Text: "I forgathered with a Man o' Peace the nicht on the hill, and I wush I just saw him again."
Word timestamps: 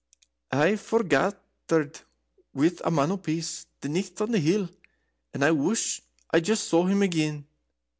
"I 0.51 0.77
forgathered 0.77 2.01
with 2.55 2.81
a 2.83 2.89
Man 2.89 3.11
o' 3.11 3.17
Peace 3.17 3.67
the 3.81 3.87
nicht 3.89 4.19
on 4.19 4.31
the 4.31 4.39
hill, 4.39 4.67
and 5.31 5.45
I 5.45 5.51
wush 5.51 6.01
I 6.31 6.39
just 6.39 6.67
saw 6.67 6.87
him 6.87 7.03
again." 7.03 7.45